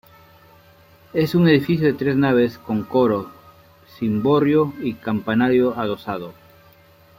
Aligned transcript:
Es 1.13 1.35
un 1.35 1.47
edificio 1.47 1.85
de 1.85 1.93
tres 1.93 2.15
naves 2.15 2.57
con 2.57 2.81
coro, 2.81 3.29
cimborrio 3.99 4.73
y 4.81 4.95
campanario 4.95 5.79
adosado. 5.79 6.33